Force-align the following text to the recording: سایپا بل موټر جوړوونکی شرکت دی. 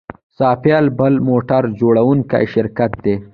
سایپا 0.37 0.77
بل 0.99 1.13
موټر 1.29 1.63
جوړوونکی 1.79 2.45
شرکت 2.53 2.91
دی. 3.03 3.15